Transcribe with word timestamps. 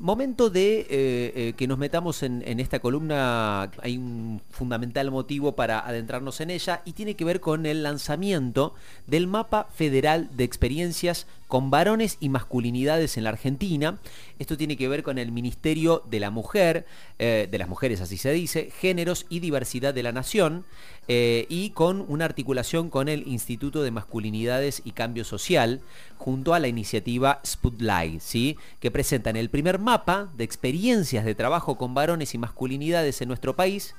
Momento 0.00 0.48
de 0.48 0.80
eh, 0.80 0.86
eh, 0.90 1.54
que 1.56 1.66
nos 1.66 1.76
metamos 1.76 2.22
en, 2.22 2.42
esta 2.60 2.78
columna, 2.78 3.70
hay 3.82 3.98
un 3.98 4.40
fundamental 4.48 5.10
motivo 5.10 5.56
para 5.56 5.80
adentrarnos 5.80 6.40
en 6.40 6.50
ella 6.50 6.82
y 6.84 6.92
tiene 6.92 7.16
que 7.16 7.24
ver 7.24 7.40
con 7.40 7.66
el 7.66 7.82
lanzamiento 7.82 8.74
del 9.08 9.26
mapa 9.26 9.66
federal 9.74 10.28
de 10.36 10.44
experiencias 10.44 11.26
con 11.48 11.70
varones 11.70 12.16
y 12.20 12.28
masculinidades 12.28 13.16
en 13.16 13.24
la 13.24 13.30
Argentina. 13.30 13.98
Esto 14.38 14.56
tiene 14.56 14.76
que 14.76 14.88
ver 14.88 15.02
con 15.02 15.18
el 15.18 15.32
Ministerio 15.32 16.04
de 16.08 16.20
la 16.20 16.30
Mujer, 16.30 16.86
eh, 17.18 17.48
de 17.50 17.58
las 17.58 17.68
mujeres 17.68 18.00
así 18.00 18.16
se 18.16 18.30
dice, 18.32 18.70
géneros 18.78 19.26
y 19.28 19.40
diversidad 19.40 19.92
de 19.92 20.02
la 20.02 20.12
nación 20.12 20.64
y 21.10 21.70
con 21.70 22.04
una 22.06 22.26
articulación 22.26 22.90
con 22.90 23.08
el 23.08 23.26
Instituto 23.26 23.82
de 23.82 23.90
Masculinidades 23.90 24.82
y 24.84 24.90
Cambio 24.90 25.24
Social 25.24 25.80
junto 26.18 26.52
a 26.52 26.58
la 26.58 26.68
iniciativa 26.68 27.40
Spotlight, 27.46 28.20
¿sí? 28.20 28.58
que 28.80 28.90
presentan 28.90 29.36
el 29.36 29.50
primer 29.50 29.78
mapa 29.78 30.30
de 30.36 30.44
experiencias 30.44 31.24
de 31.24 31.34
trabajo 31.34 31.78
con 31.78 31.94
varones 31.94 32.34
y 32.34 32.38
masculinidades 32.38 33.22
en 33.22 33.28
nuestro 33.28 33.56
país 33.56 33.94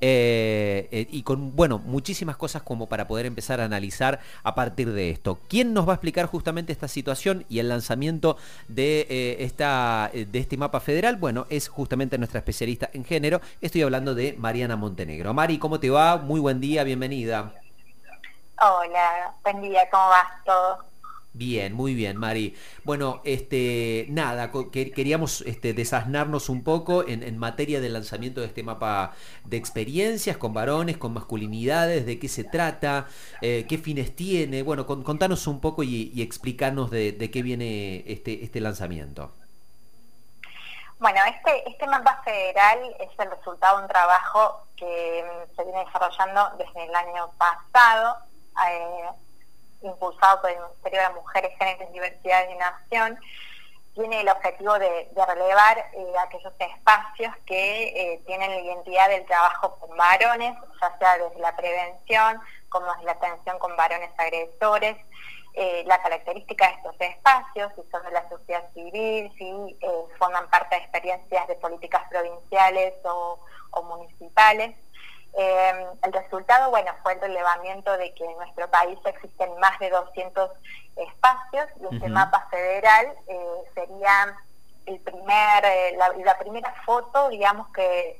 eh, 0.00 0.88
eh, 0.92 1.06
y 1.10 1.22
con, 1.22 1.54
bueno, 1.56 1.78
muchísimas 1.78 2.36
cosas 2.36 2.62
como 2.62 2.88
para 2.88 3.06
poder 3.06 3.26
empezar 3.26 3.60
a 3.60 3.64
analizar 3.64 4.20
a 4.42 4.54
partir 4.54 4.92
de 4.92 5.10
esto. 5.10 5.40
¿Quién 5.48 5.74
nos 5.74 5.86
va 5.86 5.92
a 5.92 5.94
explicar 5.96 6.26
justamente 6.26 6.72
esta 6.72 6.88
situación 6.94 7.44
y 7.50 7.58
el 7.58 7.68
lanzamiento 7.68 8.38
de, 8.68 9.06
eh, 9.10 9.36
esta, 9.40 10.10
de 10.14 10.38
este 10.38 10.56
mapa 10.56 10.80
federal? 10.80 11.16
Bueno, 11.16 11.46
es 11.50 11.68
justamente 11.68 12.16
nuestra 12.16 12.38
especialista 12.38 12.88
en 12.94 13.04
género. 13.04 13.40
Estoy 13.60 13.82
hablando 13.82 14.14
de 14.14 14.34
Mariana 14.38 14.76
Montenegro. 14.76 15.34
Mari, 15.34 15.58
¿cómo 15.58 15.78
te 15.78 15.90
va? 15.90 16.16
Muy 16.16 16.40
buen 16.40 16.60
día, 16.60 16.84
bienvenida. 16.84 17.52
Hola, 18.60 19.34
buen 19.42 19.60
día, 19.60 19.82
¿cómo 19.90 20.08
va 20.08 20.40
todo? 20.46 20.93
Bien, 21.36 21.72
muy 21.72 21.94
bien, 21.94 22.16
Mari. 22.16 22.56
Bueno, 22.84 23.20
este, 23.24 24.06
nada, 24.08 24.52
queríamos 24.70 25.40
este, 25.40 25.74
desasnarnos 25.74 26.48
un 26.48 26.62
poco 26.62 27.04
en, 27.08 27.36
materia 27.38 27.80
del 27.80 27.94
lanzamiento 27.94 28.40
de 28.40 28.46
este 28.46 28.62
mapa 28.62 29.14
de 29.42 29.56
experiencias 29.56 30.36
con 30.36 30.54
varones, 30.54 30.96
con 30.96 31.12
masculinidades, 31.12 32.06
de 32.06 32.20
qué 32.20 32.28
se 32.28 32.44
trata, 32.44 33.08
eh, 33.40 33.66
qué 33.68 33.78
fines 33.78 34.14
tiene. 34.14 34.62
Bueno, 34.62 34.86
contanos 34.86 35.48
un 35.48 35.60
poco 35.60 35.82
y, 35.82 36.22
explicarnos 36.22 36.92
de, 36.92 37.30
qué 37.32 37.42
viene 37.42 38.04
este, 38.06 38.44
este 38.44 38.60
lanzamiento. 38.60 39.32
Bueno, 41.00 41.18
este, 41.26 41.68
este 41.68 41.84
mapa 41.88 42.22
federal 42.24 42.78
es 43.00 43.10
el 43.18 43.30
resultado 43.32 43.78
de 43.78 43.82
un 43.82 43.88
trabajo 43.88 44.68
que 44.76 45.24
se 45.56 45.64
viene 45.64 45.84
desarrollando 45.84 46.52
desde 46.58 46.84
el 46.84 46.94
año 46.94 47.28
pasado. 47.36 48.18
Eh, 48.70 49.23
impulsado 49.84 50.40
por 50.40 50.50
el 50.50 50.58
Ministerio 50.58 51.00
de 51.00 51.14
Mujeres, 51.14 51.52
Géneros 51.58 51.88
y 51.90 51.92
Diversidad 51.92 52.48
de 52.48 52.54
Nación, 52.56 53.18
tiene 53.94 54.20
el 54.20 54.28
objetivo 54.28 54.78
de, 54.78 55.08
relevar 55.26 55.78
eh, 55.78 56.12
aquellos 56.20 56.52
espacios 56.58 57.32
que 57.46 57.84
eh, 57.88 58.22
tienen 58.26 58.50
la 58.50 58.60
identidad 58.60 59.08
del 59.08 59.24
trabajo 59.24 59.78
con 59.78 59.96
varones, 59.96 60.54
ya 60.80 60.98
sea 60.98 61.18
desde 61.18 61.38
la 61.38 61.54
prevención 61.56 62.40
como 62.68 62.86
desde 62.92 63.04
la 63.04 63.12
atención 63.12 63.58
con 63.60 63.76
varones 63.76 64.10
agresores, 64.18 64.96
eh, 65.54 65.84
la 65.86 66.02
característica 66.02 66.66
de 66.66 66.74
estos 66.74 66.96
espacios, 66.98 67.72
si 67.76 67.88
son 67.92 68.02
de 68.02 68.10
la 68.10 68.28
sociedad 68.28 68.68
civil, 68.74 69.32
si 69.38 69.78
forman 70.18 70.50
parte 70.50 70.74
de 70.74 70.82
experiencias 70.82 71.46
de 71.46 71.54
políticas 71.54 72.02
provinciales 72.10 72.94
o 73.04 73.38
municipales. 73.84 74.74
Em, 75.36 75.86
el 76.04 76.12
resultado, 76.12 76.70
bueno, 76.70 76.92
fue 77.02 77.14
el 77.14 77.20
relevamiento 77.20 77.96
de 77.98 78.14
que 78.14 78.24
en 78.24 78.36
nuestro 78.36 78.70
país 78.70 78.96
existen 79.04 79.58
más 79.58 79.76
de 79.80 79.90
200 79.90 80.50
espacios 80.94 81.66
y 81.80 81.92
este 81.92 82.08
mapa 82.08 82.46
federal 82.50 83.06
eh, 83.26 83.46
sería 83.74 84.36
el 84.86 85.00
primer, 85.00 85.64
eh, 85.64 85.96
la, 86.24 86.38
primera 86.38 86.72
foto, 86.86 87.28
digamos, 87.30 87.66
que, 87.72 88.18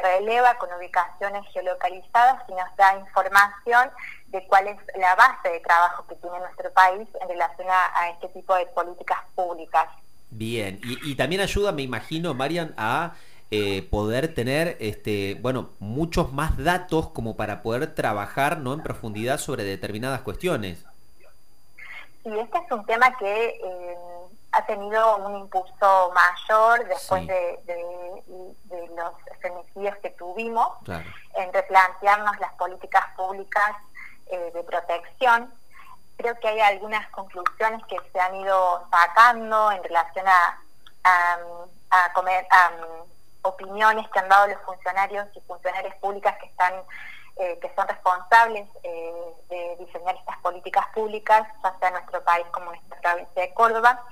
releva 0.00 0.54
con 0.58 0.72
ubicaciones 0.74 1.42
geolocalizadas 1.52 2.44
y 2.48 2.52
nos 2.52 2.76
da 2.76 2.98
información 2.98 3.90
de 4.28 4.46
cuál 4.46 4.68
es 4.68 4.76
la 4.96 5.16
base 5.16 5.48
de 5.48 5.58
trabajo 5.58 6.06
que 6.06 6.14
tiene 6.14 6.38
nuestro 6.38 6.72
país 6.72 7.08
en 7.20 7.28
relación 7.28 7.66
a, 7.68 8.10
este 8.10 8.28
tipo 8.28 8.54
de 8.54 8.66
políticas 8.66 9.18
públicas. 9.34 9.88
Bien, 10.30 10.78
y, 10.84 11.10
y 11.10 11.16
también 11.16 11.40
ayuda, 11.40 11.72
me 11.72 11.82
imagino, 11.82 12.32
Marian, 12.32 12.74
a 12.76 13.14
eh, 13.54 13.82
poder 13.82 14.34
tener, 14.34 14.78
este, 14.80 15.34
bueno, 15.42 15.72
muchos 15.78 16.32
más 16.32 16.56
datos 16.56 17.10
como 17.10 17.36
para 17.36 17.60
poder 17.60 17.94
trabajar 17.94 18.56
¿no? 18.56 18.72
en 18.72 18.82
profundidad 18.82 19.36
sobre 19.36 19.62
determinadas 19.62 20.22
cuestiones. 20.22 20.86
Sí, 22.24 22.30
este 22.38 22.56
es 22.56 22.72
un 22.72 22.86
tema 22.86 23.14
que 23.18 23.48
eh, 23.62 23.96
ha 24.52 24.64
tenido 24.64 25.18
un 25.18 25.36
impulso 25.40 26.12
mayor 26.14 26.88
después 26.88 27.26
de, 27.26 27.58
los 28.96 29.12
femicidios 29.42 29.96
que 29.98 30.10
tuvimos 30.10 30.68
en 31.34 31.52
replantearnos 31.52 32.40
las 32.40 32.54
políticas 32.54 33.04
públicas 33.16 33.72
eh, 34.28 34.50
de 34.54 34.62
protección. 34.64 35.52
Creo 36.16 36.40
que 36.40 36.48
hay 36.48 36.60
algunas 36.60 37.06
conclusiones 37.10 37.82
que 37.86 37.98
se 38.12 38.18
han 38.18 38.34
ido 38.36 38.88
sacando 38.90 39.72
en 39.72 39.82
relación 39.82 40.26
a, 40.26 40.58
a, 41.04 41.38
a, 41.90 42.12
comer, 42.14 42.46
a 42.50 42.70
opiniones 43.42 44.08
que 44.10 44.18
han 44.18 44.28
dado 44.28 44.48
los 44.48 44.60
funcionarios 44.62 45.26
y 45.34 45.40
funcionarias 45.42 45.94
públicas 45.96 46.36
que 46.38 46.46
están 46.46 46.74
eh, 47.36 47.58
que 47.62 47.72
son 47.74 47.88
responsables 47.88 48.68
eh, 48.82 49.34
de 49.48 49.76
diseñar 49.78 50.14
estas 50.16 50.36
políticas 50.40 50.86
públicas, 50.94 51.48
ya 51.62 51.78
sea 51.78 51.88
en 51.88 51.94
nuestro 51.94 52.22
país 52.24 52.46
como 52.52 52.74
en 52.74 52.80
nuestra 52.88 53.00
provincia 53.00 53.42
de 53.42 53.54
Córdoba. 53.54 54.04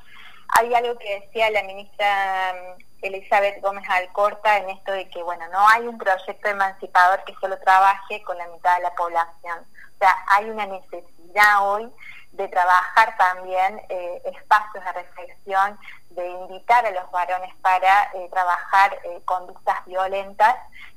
Hay 0.57 0.73
algo 0.73 0.99
que 0.99 1.21
decía 1.21 1.51
la 1.51 1.63
ministra 1.65 2.55
mm, 2.55 3.05
Elizabeth 3.05 3.61
Gómez 3.61 3.85
Alcorta 3.91 4.57
en 4.57 4.71
esto 4.71 4.93
de 4.93 5.09
que, 5.11 5.23
bueno, 5.23 5.47
no 5.53 5.69
hay 5.69 5.87
un 5.87 5.99
proyecto 5.99 6.49
emancipador 6.49 7.23
que 7.25 7.35
solo 7.43 7.59
trabaje 7.59 8.23
con 8.23 8.39
la 8.39 8.49
mitad 8.49 8.77
de 8.77 8.85
la 8.85 8.95
población. 8.95 9.59
O 9.95 9.99
sea, 9.99 10.17
hay 10.29 10.49
una 10.49 10.65
necesidad 10.65 11.69
hoy 11.69 11.93
de 12.33 12.49
trabajar 12.49 13.17
también 13.19 13.83
eh, 13.91 14.23
espacios 14.25 14.83
de 14.83 14.93
reflexión, 14.93 15.79
de 16.11 16.29
invitar 16.29 16.85
a 16.85 16.91
los 16.91 17.11
varones 17.11 17.55
para 17.63 18.11
eh, 18.15 18.29
trabajar 18.31 18.99
eh, 19.05 19.21
conductas 19.25 19.85
violentas 19.87 20.57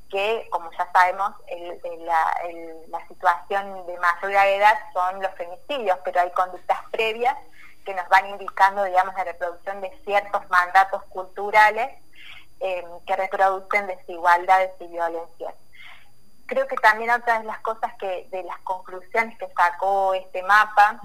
que, 0.10 0.48
como 0.52 0.72
ya 0.72 0.90
sabemos, 0.92 1.34
la, 2.06 3.08
situación 3.08 3.86
de 3.88 3.98
mayor 3.98 4.32
gravedad 4.32 4.78
son 4.94 5.22
los 5.22 5.32
femicidios, 5.34 5.98
pero 6.06 6.22
hay 6.22 6.32
conductas 6.32 6.78
previas 6.92 7.36
que 7.84 7.94
nos 7.96 8.08
van 8.10 8.30
indicando, 8.30 8.84
digamos, 8.84 9.14
la 9.16 9.24
reproducción 9.24 9.82
de 9.82 9.92
ciertos 10.06 10.48
mandatos 10.50 11.04
culturales 11.06 11.90
que 12.60 13.16
reproducen 13.16 13.88
desigualdades 13.88 14.72
y 14.80 14.88
violencias. 14.88 15.56
Creo 16.46 16.68
que 16.68 16.76
también 16.76 17.10
otra 17.10 17.40
de 17.40 17.46
las 17.46 17.60
cosas 17.60 17.92
que, 18.00 18.28
de 18.32 18.44
las 18.44 18.60
conclusiones 18.60 19.38
que 19.38 19.48
sacó 19.56 20.14
este 20.14 20.44
mapa, 20.44 21.02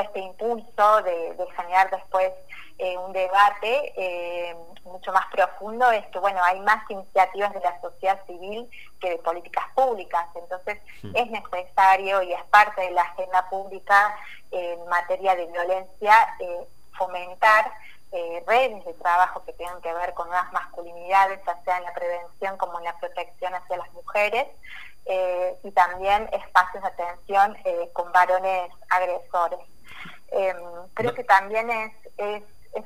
este 0.00 0.20
impulso 0.20 1.02
de, 1.02 1.36
generar 1.56 1.90
después 1.90 2.32
eh, 2.78 2.96
un 2.98 3.12
debate 3.12 3.92
eh, 3.96 4.56
mucho 4.84 5.12
más 5.12 5.26
profundo, 5.32 5.90
es 5.92 6.06
que 6.06 6.18
bueno, 6.18 6.42
hay 6.42 6.60
más 6.60 6.88
iniciativas 6.90 7.52
de 7.54 7.60
la 7.60 7.80
sociedad 7.80 8.20
civil 8.26 8.68
que 9.00 9.10
de 9.10 9.18
políticas 9.18 9.64
públicas, 9.74 10.26
entonces 10.34 10.78
es 11.14 11.30
necesario 11.30 12.22
y 12.22 12.32
es 12.32 12.42
parte 12.44 12.80
de 12.82 12.90
la 12.90 13.02
agenda 13.02 13.48
pública 13.48 14.16
en 14.50 14.84
materia 14.88 15.34
de 15.36 15.46
violencia 15.46 16.14
eh, 16.40 16.66
fomentar 16.96 17.72
eh, 18.12 18.44
redes 18.46 18.84
de 18.84 18.94
trabajo 18.94 19.44
que 19.44 19.52
tengan 19.54 19.80
que 19.82 19.92
ver 19.92 20.14
con 20.14 20.28
nuevas 20.28 20.52
masculinidades, 20.52 21.40
ya 21.44 21.60
sea 21.64 21.78
en 21.78 21.82
la 21.82 21.94
prevención 21.94 22.56
como 22.58 22.78
en 22.78 22.84
la 22.84 22.96
protección 22.98 23.52
hacia 23.52 23.76
las 23.76 23.92
mujeres, 23.92 24.46
eh, 25.06 25.58
y 25.64 25.70
también 25.72 26.28
espacios 26.32 26.82
de 26.84 26.88
atención 26.90 27.56
eh, 27.64 27.90
con 27.92 28.12
varones 28.12 28.70
agresores. 28.88 29.58
Em, 30.36 30.56
creo 30.94 31.14
que 31.14 31.22
también 31.24 31.70
es, 31.70 31.92
es, 32.16 32.42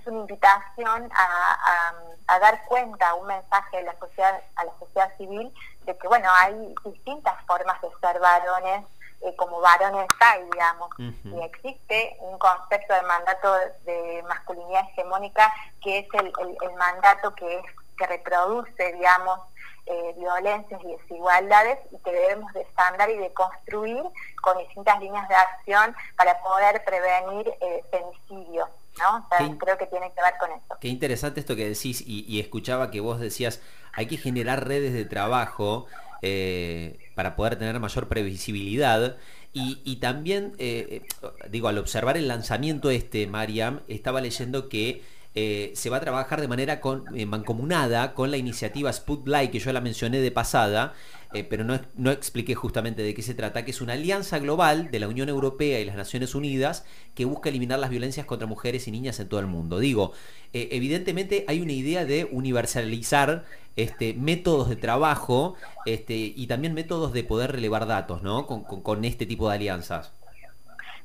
una 0.07 0.21
invitación 0.21 1.11
a, 1.15 1.95
a, 2.27 2.39
dar 2.39 2.65
cuenta, 2.67 3.15
un 3.15 3.27
mensaje 3.27 3.79
a 3.79 3.83
la 3.83 3.99
sociedad, 3.99 4.41
a 4.57 4.65
la 4.65 4.73
sociedad 4.79 5.17
civil, 5.17 5.53
de 5.85 5.97
que 5.97 6.09
bueno, 6.09 6.29
hay 6.41 6.75
distintas 6.85 7.35
formas 7.47 7.81
de 7.81 7.89
ser 8.01 8.21
varones 8.21 8.85
eh, 9.21 9.35
como 9.37 9.61
varones 9.61 10.07
hay, 10.21 10.45
digamos. 10.45 10.91
Y 10.99 11.41
existe 11.41 12.17
un 12.21 12.39
concepto 12.39 12.95
de 12.95 13.03
mandato 13.03 13.53
de 13.85 14.23
masculinidad 14.29 14.83
hegemónica 14.91 15.53
que 15.83 16.01
es 16.01 16.07
el, 16.15 16.33
mandato 16.77 17.35
que, 17.35 17.63
que 17.97 18.07
reproduce, 18.07 18.93
digamos, 18.93 19.41
eh, 19.91 20.15
violencias 20.17 20.81
y 20.85 20.97
desigualdades 20.97 21.79
y 21.91 21.99
que 21.99 22.13
debemos 22.13 22.53
de 22.53 22.63
estándar 22.63 23.11
y 23.11 23.17
de 23.17 23.33
construir 23.33 24.03
con 24.43 24.59
distintas 24.59 25.01
líneas 25.01 25.29
de 25.29 25.35
acción 25.35 25.95
para 26.17 26.41
poder 26.43 26.85
prevenir 26.85 27.49
eh, 27.61 27.85
femicidios. 27.91 28.69
¿no? 28.99 29.29
creo 29.59 29.79
que 29.79 29.87
tiene 29.87 30.13
que 30.13 30.21
ver 30.21 30.35
con 30.39 30.51
eso. 30.51 30.77
Qué 30.81 30.89
interesante 30.89 31.41
esto 31.41 31.57
que 31.57 31.69
decís 31.69 32.03
y, 32.07 32.41
escuchaba 32.41 32.91
que 32.91 33.01
vos 33.01 33.21
decías, 33.21 33.63
hay 33.93 34.07
que 34.07 34.17
generar 34.17 34.67
redes 34.67 34.93
de 34.93 35.05
trabajo 35.05 35.87
eh, 36.23 36.99
para 37.15 37.37
poder 37.37 37.57
tener 37.57 37.79
mayor 37.81 38.09
previsibilidad. 38.09 39.17
Y, 39.53 39.97
también, 39.97 40.55
eh, 40.59 41.03
eh, 41.23 41.29
digo, 41.49 41.67
al 41.67 41.79
observar 41.79 42.17
el 42.17 42.29
lanzamiento 42.29 42.91
este, 42.91 43.27
Mariam, 43.27 43.81
estaba 43.89 44.21
leyendo 44.21 44.69
que 44.69 45.03
eh, 45.41 45.71
se 45.77 45.89
va 45.89 45.99
a 45.99 46.01
trabajar 46.01 46.41
de 46.41 46.49
manera 46.49 46.81
con, 46.81 47.05
mancomunada 47.29 48.13
con 48.13 48.33
la 48.33 48.39
iniciativa 48.39 48.93
Sputlight, 48.93 49.53
que 49.53 49.61
yo 49.61 49.73
la 49.73 49.81
mencioné 49.81 50.19
de 50.19 50.33
pasada, 50.33 50.95
eh, 51.33 51.45
pero 51.45 51.63
no, 51.63 51.79
no, 51.95 52.11
expliqué 52.11 52.57
justamente 52.57 53.03
de 53.03 53.15
qué 53.15 53.23
se 53.23 53.35
trata, 53.35 53.65
que 53.65 53.71
es 53.71 53.81
una 53.81 53.93
alianza 53.93 54.41
global 54.41 54.91
de 54.91 54.99
la 54.99 55.07
Unión 55.07 55.29
Europea 55.29 55.79
y 55.79 55.85
las 55.85 55.95
Naciones 55.95 56.35
Unidas 56.35 56.85
que 57.15 57.25
busca 57.25 57.51
eliminar 57.51 57.79
las 57.79 57.91
violencias 57.91 58.27
contra 58.27 58.49
mujeres 58.49 58.89
y 58.89 58.91
niñas 58.91 59.21
en 59.21 59.29
todo 59.29 59.39
el 59.39 59.47
mundo. 59.47 59.79
Digo, 59.79 60.11
eh, 60.53 60.71
evidentemente 60.73 61.45
hay 61.47 61.61
una 61.61 61.73
idea 61.73 62.05
de 62.05 62.25
universalizar 62.25 63.45
este, 63.77 64.15
métodos 64.15 64.69
de 64.69 64.75
trabajo 64.75 65.55
este, 65.87 66.15
y 66.15 66.49
también 66.49 66.75
métodos 66.75 67.13
de 67.13 67.23
poder 67.23 67.53
relevar 67.53 67.87
datos, 67.87 68.25
¿no? 68.25 68.49
Con, 68.49 69.05
este 69.05 69.25
tipo 69.25 69.49
de 69.49 69.55
alianzas. 69.55 70.13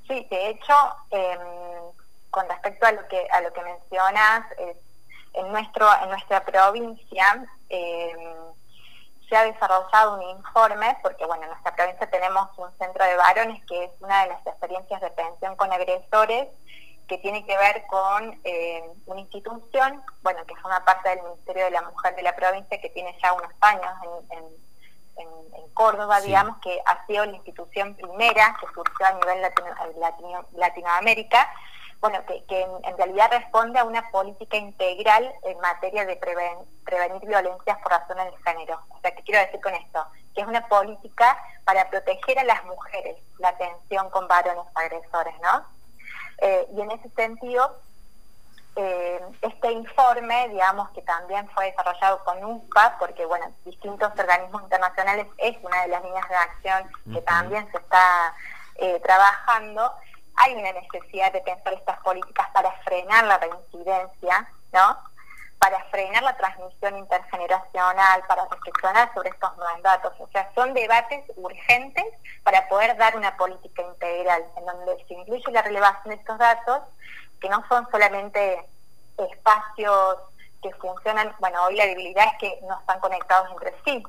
Sí, 0.08 0.26
de 0.32 0.50
hecho, 0.50 0.74
em, 1.12 1.63
con 2.34 2.50
respecto 2.50 2.88
a 2.88 2.92
lo 2.92 3.08
que 3.08 3.28
a 3.32 3.42
lo 3.42 3.54
que 3.54 3.62
mencionas, 3.62 4.46
en 5.34 5.52
nuestro 5.52 5.88
en 6.02 6.10
nuestra 6.10 6.44
provincia 6.44 7.46
em, 7.70 8.54
se 9.30 9.38
ha 9.38 9.44
desarrollado 9.46 10.16
un 10.16 10.24
informe, 10.38 10.98
porque 11.02 11.26
bueno, 11.26 11.44
en 11.44 11.50
nuestra 11.50 11.76
provincia 11.76 12.10
tenemos 12.10 12.50
un 12.58 12.70
centro 12.78 13.06
de 13.06 13.16
varones 13.16 13.64
que 13.66 13.86
es 13.86 13.92
una 14.02 14.24
de 14.24 14.30
las 14.30 14.46
experiencias 14.48 15.00
de 15.00 15.08
atención 15.08 15.56
con 15.56 15.72
agresores, 15.72 16.48
que 17.08 17.18
tiene 17.20 17.46
que 17.46 17.56
ver 17.58 17.86
con 17.88 18.40
eh, 18.44 18.84
una 19.06 19.22
institución, 19.22 20.04
bueno, 20.24 20.44
que 20.46 20.56
forma 20.56 20.84
parte 20.84 21.10
del 21.10 21.22
Ministerio 21.22 21.66
de 21.66 21.72
la 21.72 21.82
Mujer 21.84 22.16
de 22.16 22.24
la 22.24 22.36
provincia, 22.36 22.82
que 22.82 22.90
tiene 22.90 23.16
ya 23.22 23.34
unos 23.34 23.52
años 23.62 23.92
en, 24.32 24.64
Córdoba, 25.74 26.22
digamos, 26.22 26.58
que 26.60 26.80
ha 26.86 27.04
sido 27.08 27.26
la 27.26 27.36
institución 27.36 27.96
primera 27.96 28.56
que 28.60 28.68
surgió 28.76 29.08
a 29.08 29.12
nivel 29.14 29.42
Latinoamérica, 30.54 31.50
bueno, 32.04 32.20
que, 32.26 32.62
en, 32.84 32.98
realidad 32.98 33.32
responde 33.32 33.80
a 33.80 33.86
una 33.86 34.12
política 34.12 34.58
integral 34.58 35.34
en 35.44 35.58
materia 35.62 36.06
de 36.06 36.18
prevenir 36.18 37.26
violencias 37.26 37.78
por 37.82 37.94
razones 37.94 38.26
de 38.26 38.52
género. 38.52 38.78
O 38.90 39.00
sea, 39.00 39.16
¿qué 39.16 39.24
quiero 39.24 39.40
decir 39.40 39.62
con 39.62 39.74
esto? 39.74 40.06
Que 40.36 40.42
es 40.42 40.48
una 40.48 40.68
política 40.68 41.42
para 41.64 41.90
proteger 41.90 42.40
a 42.40 42.44
las 42.44 42.62
mujeres 42.66 43.16
la 43.40 43.48
atención 43.48 44.10
con 44.10 44.28
varones 44.28 44.66
agresores, 44.76 45.34
¿no? 45.42 45.66
Eh, 46.40 46.68
y 46.76 46.82
en 46.82 46.92
ese 46.92 47.08
sentido, 47.12 47.74
eh, 48.76 49.22
este 49.42 49.72
informe, 49.72 50.50
digamos 50.50 50.90
que 50.90 51.04
también 51.04 51.50
fue 51.52 51.68
desarrollado 51.68 52.22
con 52.26 52.44
UNPA, 52.44 52.98
porque 53.00 53.26
bueno, 53.26 53.46
distintos 53.64 54.12
organismos 54.20 54.62
internacionales 54.64 55.28
es 55.38 55.56
una 55.64 55.84
de 55.84 55.88
las 55.88 56.04
líneas 56.04 56.28
de 56.28 56.36
acción 56.36 56.92
que 57.14 57.22
también 57.22 57.72
se 57.72 57.78
está 57.78 58.36
eh, 58.76 59.00
trabajando, 59.00 59.94
hay 60.36 60.56
una 60.56 60.72
necesidad 60.72 61.32
de 61.32 61.42
pensar 61.42 61.74
estas 61.74 62.00
políticas 62.00 62.50
para 62.54 62.72
frenar 62.84 63.26
la 63.26 63.38
reincidencia, 63.38 64.50
¿no? 64.72 64.98
Para 65.60 65.84
frenar 65.86 66.24
la 66.24 66.36
transmisión 66.36 66.98
intergeneracional, 66.98 68.24
para 68.28 68.46
reflexionar 68.48 69.14
sobre 69.14 69.30
estos 69.30 69.58
mandatos. 69.58 70.14
O 70.20 70.28
sea, 70.30 70.50
son 70.56 70.74
debates 70.74 71.24
urgentes 71.36 72.06
para 72.44 72.68
poder 72.68 72.98
dar 72.98 73.16
una 73.16 73.38
política 73.38 73.82
integral, 73.82 74.44
en 74.58 74.66
donde 74.66 75.06
se 75.08 75.14
incluye 75.14 75.52
la 75.52 75.62
relevación 75.62 76.16
de 76.16 76.16
estos 76.16 76.38
datos, 76.38 76.82
que 77.40 77.50
no 77.50 77.64
son 77.68 77.88
solamente 77.92 78.66
espacios 79.18 80.18
que 80.62 80.74
funcionan, 80.76 81.36
bueno, 81.40 81.64
hoy 81.66 81.76
la 81.76 81.86
debilidad 81.86 82.26
es 82.26 82.40
que 82.40 82.60
no 82.68 82.80
están 82.80 83.00
conectados 83.00 83.52
entre 83.52 83.76
sí, 83.86 84.04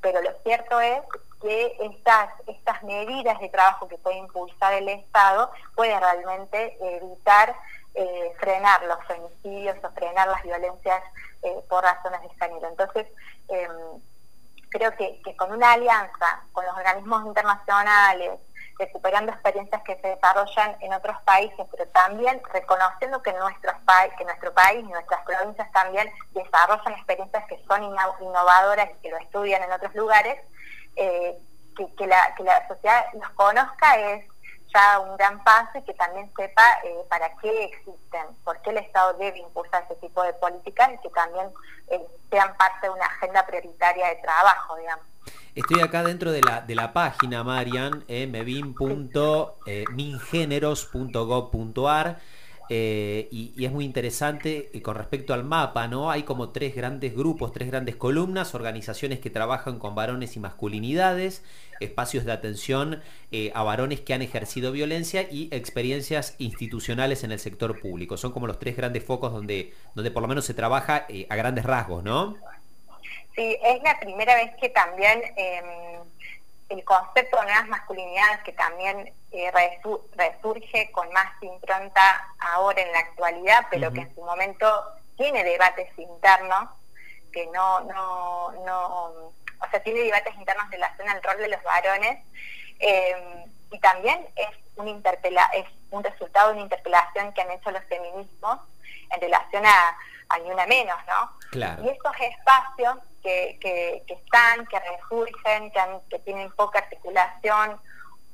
pero 0.00 0.20
lo 0.22 0.30
cierto 0.42 0.80
es 0.80 1.00
que 1.40 1.76
estas, 1.80 2.30
estas 2.46 2.82
medidas 2.82 3.38
de 3.40 3.48
trabajo 3.48 3.88
que 3.88 3.98
puede 3.98 4.18
impulsar 4.18 4.74
el 4.74 4.88
Estado 4.88 5.50
pueden 5.74 6.00
realmente 6.00 6.76
evitar 6.80 7.54
eh, 7.94 8.32
frenar 8.38 8.82
los 8.84 9.04
femicidios 9.06 9.76
o 9.82 9.90
frenar 9.90 10.28
las 10.28 10.42
violencias 10.42 11.02
eh, 11.42 11.60
por 11.68 11.82
razones 11.82 12.20
de 12.22 12.28
género. 12.30 12.68
Entonces, 12.68 13.06
em, 13.48 14.00
creo 14.68 14.94
que, 14.96 15.20
con 15.36 15.52
una 15.52 15.72
alianza 15.72 16.42
con 16.52 16.64
los 16.64 16.76
organismos 16.76 17.26
internacionales, 17.26 18.38
recuperando 18.78 19.32
experiencias 19.32 19.82
que 19.82 19.96
se 20.00 20.08
desarrollan 20.08 20.76
en 20.80 20.92
otros 20.92 21.16
países, 21.22 21.66
pero 21.70 21.86
también 21.88 22.40
reconociendo 22.52 23.22
que, 23.22 23.32
nuestros 23.32 23.74
que 24.16 24.24
nuestro 24.24 24.54
país 24.54 24.80
y 24.80 24.92
nuestras 24.92 25.24
provincias 25.24 25.70
también 25.72 26.12
desarrollan 26.30 26.92
experiencias 26.94 27.44
que 27.48 27.62
son 27.66 27.82
innovadoras 27.82 28.88
y 28.90 29.02
que 29.02 29.10
lo 29.10 29.18
estudian 29.18 29.62
en 29.62 29.72
otros 29.72 29.94
lugares, 29.94 30.40
eh, 30.96 31.36
que, 31.96 32.06
la, 32.06 32.34
que 32.36 32.42
la 32.42 32.66
sociedad 32.68 33.06
los 33.14 33.30
conozca 33.30 33.96
es 33.98 34.24
ya 34.72 35.00
un 35.00 35.16
gran 35.16 35.42
paso 35.44 35.78
y 35.78 35.82
que 35.82 35.94
también 35.94 36.30
sepa 36.36 36.62
eh, 36.84 37.04
para 37.08 37.34
qué 37.36 37.64
existen, 37.64 38.26
por 38.44 38.60
qué 38.62 38.70
el 38.70 38.78
Estado 38.78 39.14
debe 39.14 39.38
impulsar 39.38 39.84
ese 39.84 39.96
tipo 39.96 40.22
de 40.22 40.34
políticas 40.34 40.90
y 40.92 40.98
que 40.98 41.10
también 41.10 41.50
eh, 41.88 42.06
sean 42.30 42.54
parte 42.56 42.86
de 42.86 42.90
una 42.90 43.06
agenda 43.06 43.46
prioritaria 43.46 44.08
de 44.08 44.16
trabajo, 44.16 44.76
digamos. 44.76 45.07
Estoy 45.58 45.80
acá 45.80 46.04
dentro 46.04 46.30
de 46.30 46.40
la, 46.40 46.60
de 46.60 46.76
la 46.76 46.92
página, 46.92 47.42
Marian, 47.42 48.04
eh. 48.06 48.30
Eh, 52.70 53.28
y, 53.32 53.64
es 53.64 53.72
muy 53.72 53.84
interesante 53.84 54.70
con 54.84 54.94
respecto 54.94 55.34
al 55.34 55.42
mapa, 55.42 55.88
¿no? 55.88 56.12
Hay 56.12 56.22
como 56.22 56.50
tres 56.50 56.76
grandes 56.76 57.12
grupos, 57.12 57.52
tres 57.52 57.66
grandes 57.66 57.96
columnas, 57.96 58.54
organizaciones 58.54 59.18
que 59.18 59.30
trabajan 59.30 59.80
con 59.80 59.96
varones 59.96 60.36
y 60.36 60.40
masculinidades, 60.40 61.42
espacios 61.80 62.24
de 62.24 62.30
atención 62.30 63.00
eh, 63.32 63.50
a 63.52 63.64
varones 63.64 64.00
que 64.00 64.14
han 64.14 64.22
ejercido 64.22 64.70
violencia 64.70 65.22
y 65.28 65.48
experiencias 65.50 66.36
institucionales 66.38 67.24
en 67.24 67.32
el 67.32 67.40
sector 67.40 67.80
público. 67.80 68.16
Son 68.16 68.30
como 68.30 68.46
los 68.46 68.60
tres 68.60 68.76
grandes 68.76 69.02
focos 69.02 69.32
donde, 69.32 69.74
donde 69.96 70.12
por 70.12 70.22
lo 70.22 70.28
menos 70.28 70.44
se 70.44 70.54
trabaja 70.54 71.04
eh, 71.08 71.26
a 71.28 71.34
grandes 71.34 71.64
rasgos, 71.64 72.04
¿no? 72.04 72.36
Sí, 73.38 73.56
es 73.62 73.80
la 73.84 73.96
primera 74.00 74.34
vez 74.34 74.50
que 74.56 74.68
también 74.70 75.22
em, 75.36 76.00
el 76.70 76.84
concepto 76.84 77.36
de 77.36 77.44
nuevas 77.44 77.68
masculinidades 77.68 78.40
que 78.40 78.52
también 78.52 79.14
eh, 79.30 79.52
resurge 80.16 80.90
con 80.90 81.08
más 81.12 81.40
impronta 81.40 82.34
ahora 82.40 82.82
en 82.82 82.90
la 82.90 82.98
actualidad, 82.98 83.68
pero 83.70 83.92
que 83.92 84.00
en 84.00 84.12
su 84.12 84.24
momento 84.24 84.66
tiene 85.16 85.44
debates 85.44 85.88
internos, 85.96 86.68
que 87.32 87.46
no, 87.46 87.78
no, 87.82 88.50
no, 88.66 89.04
o 89.06 89.70
sea, 89.70 89.84
tiene 89.84 90.00
debates 90.00 90.34
internos 90.34 90.64
en 90.64 90.72
relación 90.72 91.08
al 91.08 91.22
rol 91.22 91.38
de 91.38 91.48
los 91.48 91.62
varones, 91.62 92.18
eh, 92.80 93.44
y 93.70 93.78
también 93.78 94.26
es 94.34 94.48
un, 94.74 94.88
interpela 94.88 95.48
es 95.54 95.66
un 95.92 96.02
resultado 96.02 96.48
de 96.48 96.54
una 96.54 96.62
interpelación 96.62 97.32
que 97.34 97.42
han 97.42 97.52
hecho 97.52 97.70
los 97.70 97.84
feminismos 97.84 98.58
en 99.14 99.20
relación 99.20 99.64
a, 99.64 99.96
Ni 100.36 100.50
Una 100.50 100.66
Menos, 100.66 100.98
¿no? 101.06 101.38
Y 101.84 101.88
estos 101.88 102.12
espacios 102.20 102.98
que, 103.22 103.58
que, 103.60 104.04
están, 104.06 104.66
que 104.66 104.78
resurgen, 104.78 105.70
que, 105.70 105.80
que 106.10 106.18
tienen 106.20 106.50
poca 106.52 106.80
articulación 106.80 107.80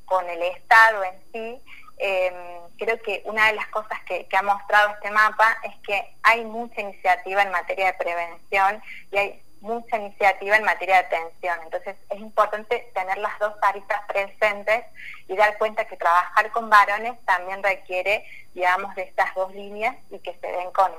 con 0.04 0.28
el 0.28 0.42
Estado 0.42 1.04
en 1.04 1.23
sí, 1.33 1.62
em, 1.99 2.35
creo 2.78 3.00
que 3.02 3.23
una 3.25 3.47
de 3.47 3.54
las 3.54 3.66
cosas 3.69 3.99
que, 4.04 4.26
ha 4.37 4.42
mostrado 4.42 4.90
este 4.90 5.11
mapa 5.11 5.57
es 5.62 5.75
que 5.87 6.16
hay 6.23 6.45
mucha 6.45 6.80
iniciativa 6.80 7.42
en 7.42 7.50
materia 7.50 7.87
de 7.87 7.95
prevención 7.95 8.83
y 9.11 9.16
hay 9.16 9.42
mucha 9.61 9.97
iniciativa 9.97 10.57
en 10.57 10.64
materia 10.64 10.97
de 10.97 11.07
atención. 11.07 11.59
Entonces 11.64 11.97
es 12.11 12.19
importante 12.19 12.90
tener 12.95 13.16
las 13.19 13.38
dos 13.38 13.54
aristas 13.62 14.02
presentes 14.07 14.85
y 15.26 15.37
dar 15.37 15.57
cuenta 15.57 15.87
que 15.87 15.97
trabajar 15.97 16.50
con 16.50 16.69
varones 16.69 17.14
también 17.25 17.62
requiere, 17.62 18.26
digamos, 18.52 18.95
de 18.95 19.02
estas 19.02 19.35
dos 19.35 19.52
líneas 19.54 19.97
y 20.11 20.19
que 20.19 20.35
se 20.35 20.47
den 20.47 20.71
con, 20.73 20.92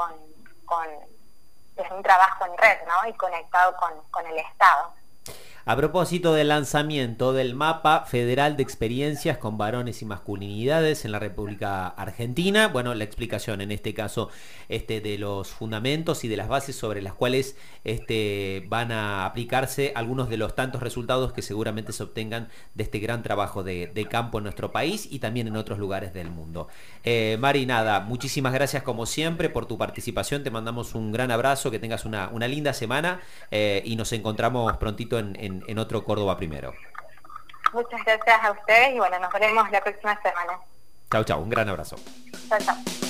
con, 0.00 0.14
con 0.64 0.86
es 1.76 1.90
un 1.90 2.02
trabajo 2.02 2.46
en 2.46 2.56
red, 2.58 2.78
¿no? 2.86 3.08
Y 3.08 3.14
conectado 3.14 3.76
con, 3.76 3.92
con 4.10 4.26
el 4.26 4.38
Estado. 4.38 4.92
A 5.66 5.76
propósito 5.76 6.32
del 6.32 6.48
lanzamiento 6.48 7.34
del 7.34 7.54
mapa 7.54 8.06
federal 8.06 8.56
de 8.56 8.62
experiencias 8.62 9.36
con 9.36 9.58
varones 9.58 10.00
y 10.00 10.06
masculinidades 10.06 11.04
en 11.04 11.12
la 11.12 11.18
República 11.18 11.86
Argentina, 11.86 12.68
bueno, 12.68 12.94
la 12.94 13.04
explicación 13.04 13.60
en 13.60 13.70
este 13.70 13.92
caso 13.92 14.30
este, 14.70 15.02
de 15.02 15.18
los 15.18 15.48
fundamentos 15.48 16.24
y 16.24 16.28
de 16.28 16.38
las 16.38 16.48
bases 16.48 16.76
sobre 16.76 17.02
las 17.02 17.12
cuales 17.12 17.56
este, 17.84 18.64
van 18.68 18.90
a 18.90 19.26
aplicarse 19.26 19.92
algunos 19.94 20.30
de 20.30 20.38
los 20.38 20.54
tantos 20.54 20.82
resultados 20.82 21.34
que 21.34 21.42
seguramente 21.42 21.92
se 21.92 22.04
obtengan 22.04 22.48
de 22.74 22.82
este 22.82 22.98
gran 22.98 23.22
trabajo 23.22 23.62
de, 23.62 23.92
campo 24.10 24.38
en 24.38 24.44
nuestro 24.44 24.72
país 24.72 25.06
y 25.10 25.18
también 25.18 25.46
en 25.46 25.56
otros 25.56 25.78
lugares 25.78 26.14
del 26.14 26.30
mundo. 26.30 26.68
Eh, 27.04 27.36
Mari, 27.38 27.66
nada, 27.66 28.00
muchísimas 28.00 28.54
gracias 28.54 28.82
como 28.82 29.04
siempre 29.04 29.50
por 29.50 29.66
tu 29.66 29.76
participación, 29.76 30.42
te 30.42 30.50
mandamos 30.50 30.94
un 30.94 31.12
gran 31.12 31.30
abrazo, 31.30 31.70
que 31.70 31.78
tengas 31.78 32.06
una, 32.06 32.30
linda 32.48 32.72
semana 32.72 33.20
eh, 33.50 33.82
y 33.84 33.94
nos 33.94 34.12
encontramos 34.12 34.76
prontito 34.78 35.09
en 35.18 35.64
en, 35.66 35.78
otro 35.78 36.04
Córdoba 36.04 36.36
primero. 36.36 36.74
Muchas 37.72 38.04
gracias 38.04 38.44
a 38.44 38.52
ustedes 38.52 38.94
y 38.94 38.98
bueno, 38.98 39.18
nos 39.18 39.32
veremos 39.32 39.70
la 39.70 39.80
próxima 39.80 40.20
semana. 40.22 40.58
Chao, 41.10 41.24
chao, 41.24 41.40
un 41.40 41.50
gran 41.50 41.68
abrazo. 41.68 41.96
Chao, 42.48 42.58
chao. 42.60 43.09